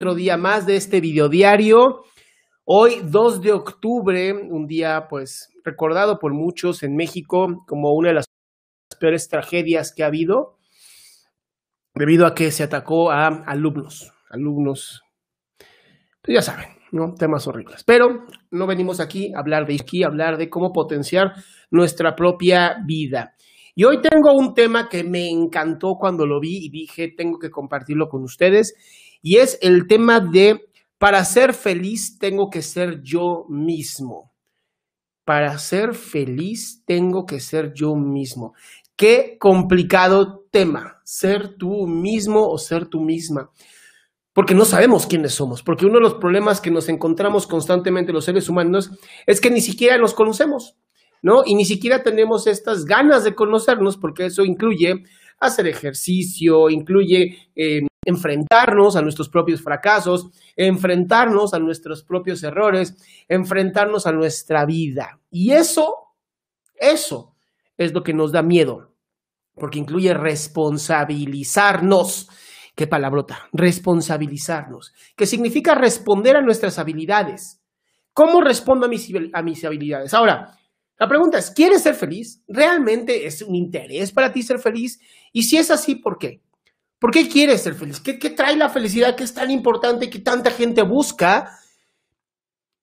otro 0.00 0.14
día 0.14 0.36
más 0.36 0.64
de 0.64 0.76
este 0.76 1.00
videodiario. 1.00 2.04
Hoy, 2.64 3.00
2 3.02 3.42
de 3.42 3.50
octubre, 3.52 4.32
un 4.32 4.68
día 4.68 5.08
pues 5.10 5.52
recordado 5.64 6.20
por 6.20 6.32
muchos 6.32 6.84
en 6.84 6.94
México 6.94 7.64
como 7.66 7.92
una 7.94 8.10
de 8.10 8.14
las 8.14 8.26
peores 9.00 9.28
tragedias 9.28 9.92
que 9.92 10.04
ha 10.04 10.06
habido, 10.06 10.56
debido 11.96 12.26
a 12.26 12.34
que 12.36 12.52
se 12.52 12.62
atacó 12.62 13.10
a 13.10 13.26
alumnos, 13.26 14.12
alumnos, 14.30 15.02
pues 16.22 16.36
ya 16.36 16.42
saben, 16.42 16.68
¿no? 16.92 17.14
Temas 17.14 17.48
horribles. 17.48 17.82
Pero 17.82 18.24
no 18.52 18.68
venimos 18.68 19.00
aquí 19.00 19.32
a 19.34 19.40
hablar 19.40 19.66
de 19.66 19.78
aquí, 19.80 20.04
a 20.04 20.06
hablar 20.06 20.36
de 20.36 20.48
cómo 20.48 20.72
potenciar 20.72 21.32
nuestra 21.72 22.14
propia 22.14 22.76
vida. 22.86 23.34
Y 23.78 23.84
hoy 23.84 24.02
tengo 24.02 24.32
un 24.32 24.54
tema 24.54 24.88
que 24.88 25.04
me 25.04 25.30
encantó 25.30 25.98
cuando 26.00 26.26
lo 26.26 26.40
vi 26.40 26.64
y 26.64 26.68
dije, 26.68 27.14
tengo 27.16 27.38
que 27.38 27.48
compartirlo 27.48 28.08
con 28.08 28.24
ustedes, 28.24 28.74
y 29.22 29.36
es 29.36 29.56
el 29.62 29.86
tema 29.86 30.18
de, 30.18 30.68
para 30.98 31.24
ser 31.24 31.54
feliz 31.54 32.18
tengo 32.18 32.50
que 32.50 32.60
ser 32.60 33.02
yo 33.02 33.46
mismo. 33.48 34.32
Para 35.24 35.56
ser 35.58 35.94
feliz 35.94 36.82
tengo 36.86 37.24
que 37.24 37.38
ser 37.38 37.72
yo 37.72 37.94
mismo. 37.94 38.52
Qué 38.96 39.36
complicado 39.38 40.44
tema, 40.50 41.00
ser 41.04 41.56
tú 41.56 41.86
mismo 41.86 42.48
o 42.48 42.58
ser 42.58 42.86
tú 42.86 43.00
misma. 43.00 43.52
Porque 44.32 44.54
no 44.54 44.64
sabemos 44.64 45.06
quiénes 45.06 45.34
somos, 45.34 45.62
porque 45.62 45.86
uno 45.86 45.98
de 45.98 46.02
los 46.02 46.14
problemas 46.14 46.60
que 46.60 46.72
nos 46.72 46.88
encontramos 46.88 47.46
constantemente 47.46 48.12
los 48.12 48.24
seres 48.24 48.48
humanos 48.48 48.90
es 49.24 49.40
que 49.40 49.52
ni 49.52 49.60
siquiera 49.60 49.98
nos 49.98 50.14
conocemos. 50.14 50.74
¿No? 51.22 51.42
Y 51.44 51.54
ni 51.54 51.64
siquiera 51.64 52.02
tenemos 52.02 52.46
estas 52.46 52.84
ganas 52.84 53.24
de 53.24 53.34
conocernos 53.34 53.96
porque 53.96 54.26
eso 54.26 54.44
incluye 54.44 55.04
hacer 55.40 55.68
ejercicio, 55.68 56.68
incluye 56.68 57.50
eh, 57.54 57.82
enfrentarnos 58.04 58.96
a 58.96 59.02
nuestros 59.02 59.28
propios 59.28 59.62
fracasos, 59.62 60.30
enfrentarnos 60.56 61.54
a 61.54 61.58
nuestros 61.58 62.02
propios 62.02 62.42
errores, 62.42 62.96
enfrentarnos 63.28 64.06
a 64.06 64.12
nuestra 64.12 64.64
vida. 64.64 65.20
Y 65.30 65.52
eso, 65.52 65.94
eso 66.74 67.34
es 67.76 67.92
lo 67.92 68.02
que 68.02 68.14
nos 68.14 68.32
da 68.32 68.42
miedo, 68.42 68.94
porque 69.54 69.78
incluye 69.78 70.14
responsabilizarnos. 70.14 72.30
Qué 72.74 72.86
palabrota, 72.86 73.48
responsabilizarnos, 73.52 74.94
que 75.16 75.26
significa 75.26 75.74
responder 75.74 76.36
a 76.36 76.42
nuestras 76.42 76.78
habilidades. 76.78 77.60
¿Cómo 78.12 78.40
respondo 78.40 78.86
a 78.86 78.88
mis, 78.88 79.12
a 79.32 79.42
mis 79.42 79.64
habilidades? 79.64 80.14
Ahora, 80.14 80.57
la 80.98 81.08
pregunta 81.08 81.38
es, 81.38 81.50
¿quieres 81.50 81.82
ser 81.82 81.94
feliz? 81.94 82.42
¿Realmente 82.48 83.26
es 83.26 83.42
un 83.42 83.54
interés 83.54 84.10
para 84.10 84.32
ti 84.32 84.42
ser 84.42 84.58
feliz? 84.58 85.00
Y 85.32 85.44
si 85.44 85.56
es 85.56 85.70
así, 85.70 85.94
¿por 85.94 86.18
qué? 86.18 86.42
¿Por 86.98 87.12
qué 87.12 87.28
quieres 87.28 87.62
ser 87.62 87.74
feliz? 87.74 88.00
¿Qué, 88.00 88.14
trae 88.30 88.56
la 88.56 88.68
felicidad 88.68 89.14
que 89.14 89.22
es 89.22 89.32
tan 89.32 89.50
importante 89.52 90.10
que 90.10 90.18
tanta 90.18 90.50
gente 90.50 90.82
busca? 90.82 91.56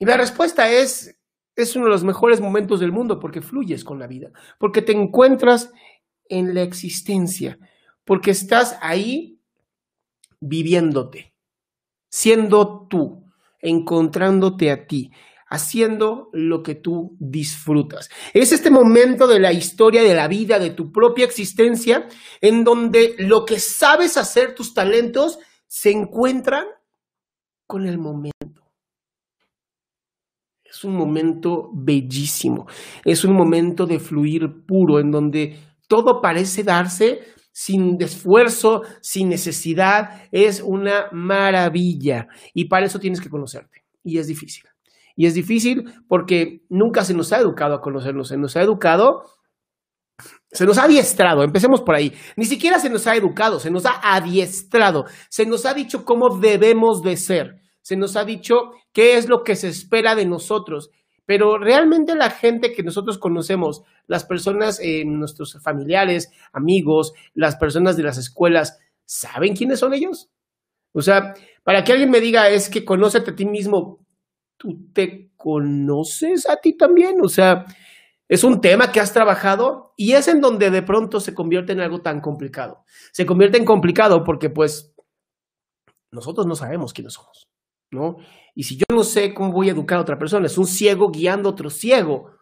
Y 0.00 0.04
la 0.04 0.16
respuesta 0.16 0.68
es, 0.68 1.16
es 1.54 1.76
uno 1.76 1.84
de 1.84 1.92
los 1.92 2.02
mejores 2.02 2.40
momentos 2.40 2.80
del 2.80 2.90
mundo 2.90 3.20
porque 3.20 3.42
fluyes 3.42 3.84
con 3.84 4.00
la 4.00 4.08
vida, 4.08 4.32
porque 4.58 4.82
te 4.82 4.92
encuentras 4.92 5.70
en 6.28 6.54
la 6.54 6.62
existencia, 6.62 7.58
porque 8.04 8.32
estás 8.32 8.76
ahí 8.80 9.38
viviéndote, 10.40 11.32
siendo 12.08 12.88
tú, 12.88 13.24
encontrándote 13.60 14.72
a 14.72 14.86
ti 14.88 15.12
haciendo 15.50 16.30
lo 16.32 16.62
que 16.62 16.76
tú 16.76 17.16
disfrutas. 17.18 18.08
Es 18.32 18.52
este 18.52 18.70
momento 18.70 19.26
de 19.26 19.40
la 19.40 19.52
historia 19.52 20.02
de 20.02 20.14
la 20.14 20.28
vida, 20.28 20.58
de 20.58 20.70
tu 20.70 20.92
propia 20.92 21.24
existencia, 21.24 22.08
en 22.40 22.62
donde 22.64 23.16
lo 23.18 23.44
que 23.44 23.58
sabes 23.58 24.16
hacer, 24.16 24.54
tus 24.54 24.72
talentos, 24.72 25.38
se 25.66 25.90
encuentran 25.90 26.64
con 27.66 27.86
el 27.86 27.98
momento. 27.98 28.38
Es 30.64 30.84
un 30.84 30.94
momento 30.94 31.70
bellísimo, 31.74 32.68
es 33.04 33.24
un 33.24 33.34
momento 33.34 33.86
de 33.86 33.98
fluir 33.98 34.64
puro, 34.66 35.00
en 35.00 35.10
donde 35.10 35.58
todo 35.88 36.20
parece 36.22 36.62
darse 36.62 37.22
sin 37.50 38.00
esfuerzo, 38.00 38.82
sin 39.00 39.28
necesidad, 39.28 40.28
es 40.30 40.62
una 40.64 41.08
maravilla. 41.10 42.28
Y 42.54 42.66
para 42.66 42.86
eso 42.86 43.00
tienes 43.00 43.20
que 43.20 43.28
conocerte. 43.28 43.84
Y 44.04 44.18
es 44.18 44.28
difícil. 44.28 44.69
Y 45.20 45.26
es 45.26 45.34
difícil 45.34 45.84
porque 46.08 46.62
nunca 46.70 47.04
se 47.04 47.12
nos 47.12 47.30
ha 47.34 47.38
educado 47.40 47.74
a 47.74 47.82
conocernos, 47.82 48.28
se 48.28 48.38
nos 48.38 48.56
ha 48.56 48.62
educado, 48.62 49.26
se 50.50 50.64
nos 50.64 50.78
ha 50.78 50.84
adiestrado, 50.84 51.42
empecemos 51.42 51.82
por 51.82 51.94
ahí. 51.94 52.14
Ni 52.36 52.46
siquiera 52.46 52.78
se 52.78 52.88
nos 52.88 53.06
ha 53.06 53.14
educado, 53.14 53.60
se 53.60 53.70
nos 53.70 53.84
ha 53.84 54.00
adiestrado, 54.14 55.04
se 55.28 55.44
nos 55.44 55.66
ha 55.66 55.74
dicho 55.74 56.06
cómo 56.06 56.38
debemos 56.38 57.02
de 57.02 57.18
ser, 57.18 57.60
se 57.82 57.98
nos 57.98 58.16
ha 58.16 58.24
dicho 58.24 58.70
qué 58.94 59.18
es 59.18 59.28
lo 59.28 59.42
que 59.42 59.56
se 59.56 59.68
espera 59.68 60.14
de 60.14 60.24
nosotros. 60.24 60.88
Pero 61.26 61.58
realmente 61.58 62.14
la 62.14 62.30
gente 62.30 62.72
que 62.72 62.82
nosotros 62.82 63.18
conocemos, 63.18 63.82
las 64.06 64.24
personas, 64.24 64.80
eh, 64.80 65.04
nuestros 65.04 65.58
familiares, 65.62 66.32
amigos, 66.54 67.12
las 67.34 67.56
personas 67.56 67.98
de 67.98 68.04
las 68.04 68.16
escuelas, 68.16 68.78
¿saben 69.04 69.54
quiénes 69.54 69.80
son 69.80 69.92
ellos? 69.92 70.30
O 70.92 71.02
sea, 71.02 71.34
para 71.62 71.84
que 71.84 71.92
alguien 71.92 72.10
me 72.10 72.20
diga 72.20 72.48
es 72.48 72.70
que 72.70 72.86
conócete 72.86 73.32
a 73.32 73.36
ti 73.36 73.44
mismo, 73.44 73.99
tú 74.60 74.92
te 74.92 75.32
conoces 75.38 76.46
a 76.46 76.56
ti 76.56 76.76
también, 76.76 77.16
o 77.22 77.28
sea, 77.28 77.64
es 78.28 78.44
un 78.44 78.60
tema 78.60 78.92
que 78.92 79.00
has 79.00 79.12
trabajado 79.12 79.94
y 79.96 80.12
es 80.12 80.28
en 80.28 80.42
donde 80.42 80.70
de 80.70 80.82
pronto 80.82 81.18
se 81.18 81.34
convierte 81.34 81.72
en 81.72 81.80
algo 81.80 82.02
tan 82.02 82.20
complicado. 82.20 82.84
Se 83.10 83.24
convierte 83.24 83.56
en 83.56 83.64
complicado 83.64 84.22
porque 84.22 84.50
pues 84.50 84.94
nosotros 86.12 86.46
no 86.46 86.54
sabemos 86.54 86.92
quiénes 86.92 87.14
somos, 87.14 87.48
¿no? 87.90 88.18
Y 88.54 88.64
si 88.64 88.76
yo 88.76 88.84
no 88.92 89.02
sé 89.02 89.32
cómo 89.32 89.50
voy 89.50 89.68
a 89.70 89.72
educar 89.72 89.98
a 89.98 90.02
otra 90.02 90.18
persona, 90.18 90.46
es 90.46 90.58
un 90.58 90.66
ciego 90.66 91.10
guiando 91.10 91.48
a 91.48 91.52
otro 91.52 91.70
ciego. 91.70 92.36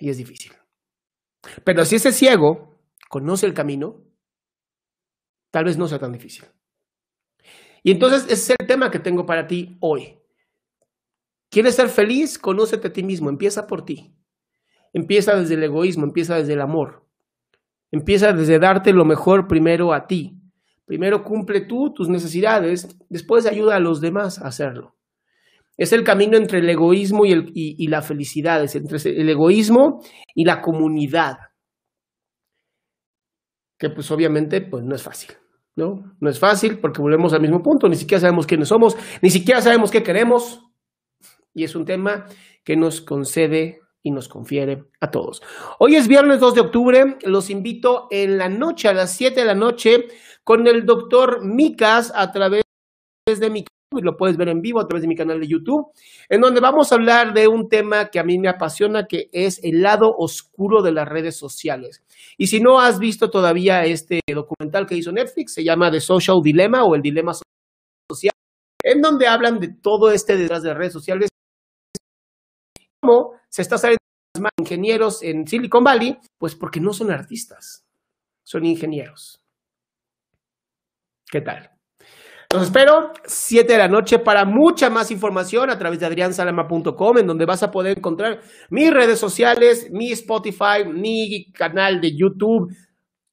Y 0.00 0.08
es 0.08 0.16
difícil. 0.16 0.52
Pero 1.62 1.84
si 1.84 1.96
ese 1.96 2.10
ciego 2.10 2.78
conoce 3.10 3.44
el 3.44 3.54
camino, 3.54 4.02
tal 5.50 5.66
vez 5.66 5.76
no 5.76 5.86
sea 5.86 5.98
tan 5.98 6.12
difícil. 6.12 6.46
Y 7.82 7.90
entonces 7.90 8.24
ese 8.24 8.54
es 8.54 8.56
el 8.58 8.66
tema 8.66 8.90
que 8.90 8.98
tengo 8.98 9.26
para 9.26 9.46
ti 9.46 9.76
hoy. 9.80 10.21
¿Quieres 11.52 11.74
ser 11.74 11.90
feliz? 11.90 12.38
Conócete 12.38 12.88
a 12.88 12.92
ti 12.94 13.02
mismo, 13.02 13.28
empieza 13.28 13.66
por 13.66 13.84
ti. 13.84 14.16
Empieza 14.94 15.36
desde 15.36 15.54
el 15.54 15.62
egoísmo, 15.62 16.04
empieza 16.04 16.36
desde 16.36 16.54
el 16.54 16.62
amor. 16.62 17.04
Empieza 17.90 18.32
desde 18.32 18.58
darte 18.58 18.94
lo 18.94 19.04
mejor 19.04 19.48
primero 19.48 19.92
a 19.92 20.06
ti. 20.06 20.40
Primero 20.86 21.22
cumple 21.22 21.60
tú 21.60 21.92
tus 21.92 22.08
necesidades, 22.08 22.96
después 23.10 23.44
ayuda 23.44 23.76
a 23.76 23.80
los 23.80 24.00
demás 24.00 24.38
a 24.38 24.48
hacerlo. 24.48 24.96
Es 25.76 25.92
el 25.92 26.04
camino 26.04 26.38
entre 26.38 26.60
el 26.60 26.70
egoísmo 26.70 27.26
y, 27.26 27.86
la 27.86 28.00
felicidad, 28.00 28.64
es 28.64 28.74
entre 28.74 28.98
el 29.10 29.28
egoísmo 29.28 30.00
y 30.34 30.46
la 30.46 30.62
comunidad. 30.62 31.36
Que 33.78 33.90
pues 33.90 34.10
obviamente 34.10 34.62
pues 34.62 34.84
no 34.84 34.94
es 34.94 35.02
fácil, 35.02 35.32
¿no? 35.76 36.14
No 36.18 36.30
es 36.30 36.38
fácil 36.38 36.78
porque 36.78 37.02
volvemos 37.02 37.34
al 37.34 37.42
mismo 37.42 37.60
punto, 37.60 37.90
ni 37.90 37.96
siquiera 37.96 38.20
sabemos 38.20 38.46
quiénes 38.46 38.68
somos, 38.68 38.96
ni 39.20 39.28
siquiera 39.28 39.60
sabemos 39.60 39.90
qué 39.90 40.02
queremos, 40.02 40.71
y 41.54 41.64
es 41.64 41.74
un 41.74 41.84
tema 41.84 42.26
que 42.64 42.76
nos 42.76 43.00
concede 43.00 43.80
y 44.02 44.10
nos 44.10 44.28
confiere 44.28 44.84
a 45.00 45.10
todos. 45.10 45.42
Hoy 45.78 45.96
es 45.96 46.08
viernes 46.08 46.40
2 46.40 46.54
de 46.54 46.60
octubre, 46.60 47.16
los 47.22 47.50
invito 47.50 48.08
en 48.10 48.38
la 48.38 48.48
noche, 48.48 48.88
a 48.88 48.94
las 48.94 49.14
7 49.14 49.40
de 49.40 49.46
la 49.46 49.54
noche, 49.54 50.08
con 50.42 50.66
el 50.66 50.84
doctor 50.84 51.44
Micas 51.44 52.12
a 52.14 52.32
través 52.32 52.62
de 53.26 53.50
mi 53.50 53.64
lo 54.00 54.16
puedes 54.16 54.38
ver 54.38 54.48
en 54.48 54.62
vivo 54.62 54.80
a 54.80 54.88
través 54.88 55.02
de 55.02 55.08
mi 55.08 55.14
canal 55.14 55.38
de 55.38 55.46
YouTube, 55.46 55.92
en 56.30 56.40
donde 56.40 56.60
vamos 56.60 56.90
a 56.90 56.94
hablar 56.94 57.34
de 57.34 57.46
un 57.46 57.68
tema 57.68 58.08
que 58.08 58.18
a 58.18 58.24
mí 58.24 58.38
me 58.38 58.48
apasiona, 58.48 59.06
que 59.06 59.28
es 59.32 59.62
el 59.62 59.82
lado 59.82 60.16
oscuro 60.16 60.80
de 60.80 60.92
las 60.92 61.06
redes 61.06 61.36
sociales. 61.36 62.02
Y 62.38 62.46
si 62.46 62.58
no 62.58 62.80
has 62.80 62.98
visto 62.98 63.28
todavía 63.28 63.84
este 63.84 64.20
documental 64.34 64.86
que 64.86 64.96
hizo 64.96 65.12
Netflix, 65.12 65.52
se 65.52 65.62
llama 65.62 65.90
The 65.90 66.00
Social 66.00 66.40
Dilemma 66.42 66.84
o 66.84 66.94
el 66.94 67.02
Dilema 67.02 67.34
Social, 67.34 68.32
en 68.82 69.02
donde 69.02 69.26
hablan 69.26 69.60
de 69.60 69.68
todo 69.68 70.10
este 70.10 70.38
detrás 70.38 70.62
de 70.62 70.72
redes 70.72 70.94
sociales 70.94 71.28
¿Cómo 73.02 73.32
se 73.48 73.62
está 73.62 73.78
saliendo 73.78 73.98
más 74.40 74.52
ingenieros 74.60 75.22
en 75.22 75.46
Silicon 75.46 75.82
Valley? 75.82 76.18
Pues 76.38 76.54
porque 76.54 76.80
no 76.80 76.92
son 76.92 77.10
artistas, 77.10 77.84
son 78.44 78.64
ingenieros. 78.64 79.40
¿Qué 81.28 81.40
tal? 81.40 81.70
Los 82.52 82.64
espero 82.64 83.12
7 83.24 83.72
de 83.72 83.78
la 83.78 83.88
noche 83.88 84.18
para 84.18 84.44
mucha 84.44 84.90
más 84.90 85.10
información 85.10 85.70
a 85.70 85.78
través 85.78 85.98
de 85.98 86.06
adriansalama.com, 86.06 87.18
en 87.18 87.26
donde 87.26 87.46
vas 87.46 87.62
a 87.62 87.70
poder 87.70 87.98
encontrar 87.98 88.40
mis 88.68 88.92
redes 88.92 89.18
sociales, 89.18 89.88
mi 89.90 90.12
Spotify, 90.12 90.84
mi 90.86 91.50
canal 91.52 92.00
de 92.00 92.14
YouTube, 92.14 92.70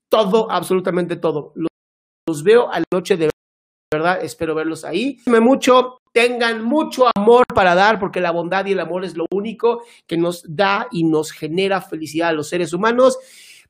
todo, 0.09 0.49
absolutamente 0.49 1.17
todo. 1.17 1.53
Los, 1.55 2.43
veo 2.43 2.71
a 2.71 2.79
la 2.79 2.85
noche 2.91 3.17
de 3.17 3.29
verdad, 3.91 4.23
espero 4.23 4.53
verlos 4.53 4.85
ahí. 4.85 5.17
mucho, 5.25 6.01
tengan 6.11 6.63
mucho 6.63 7.05
amor 7.15 7.45
para 7.47 7.73
dar, 7.73 7.99
porque 7.99 8.21
la 8.21 8.31
bondad 8.31 8.65
y 8.67 8.73
el 8.73 8.79
amor 8.79 9.03
es 9.03 9.17
lo 9.17 9.25
único 9.31 9.83
que 10.05 10.15
nos 10.15 10.43
da 10.47 10.87
y 10.91 11.03
nos 11.03 11.31
genera 11.31 11.81
felicidad 11.81 12.29
a 12.29 12.33
los 12.33 12.49
seres 12.49 12.71
humanos. 12.73 13.17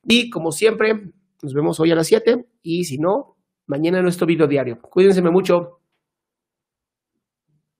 Y 0.04 0.28
como 0.28 0.52
siempre, 0.52 1.12
nos 1.42 1.54
vemos 1.54 1.80
hoy 1.80 1.92
a 1.92 1.94
las 1.94 2.06
7 2.06 2.44
y 2.62 2.84
si 2.84 2.98
no, 2.98 3.36
mañana 3.66 4.02
nuestro 4.02 4.26
video 4.26 4.46
diario. 4.46 4.78
Cuídense 4.82 5.22
mucho. 5.22 5.79